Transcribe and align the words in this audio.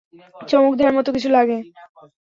চমক 0.49 0.73
দেয়ার 0.77 0.93
মতো 0.97 1.09
কিছু 1.15 1.29
লাগে। 1.35 1.57